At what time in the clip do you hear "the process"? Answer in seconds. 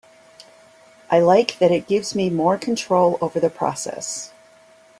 3.39-4.33